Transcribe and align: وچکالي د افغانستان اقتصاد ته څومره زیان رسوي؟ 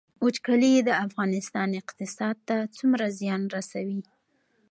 وچکالي 0.25 0.73
د 0.87 0.89
افغانستان 1.05 1.69
اقتصاد 1.81 2.35
ته 2.47 2.57
څومره 2.77 3.05
زیان 3.19 3.41
رسوي؟ 3.55 4.01